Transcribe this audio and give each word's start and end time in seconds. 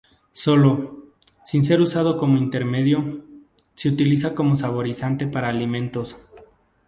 Solo, 0.31 1.13
sin 1.45 1.61
ser 1.61 1.79
usado 1.79 2.17
como 2.17 2.35
intermedio, 2.39 3.23
se 3.75 3.87
utiliza 3.89 4.33
como 4.33 4.55
saborizante 4.55 5.27
para 5.27 5.49
alimentos. 5.49 6.15